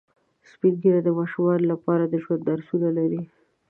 [0.49, 3.21] سپین ږیری د ماشومانو لپاره د ژوند درسونه لري